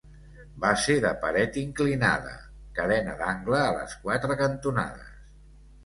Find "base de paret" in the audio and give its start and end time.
0.61-1.59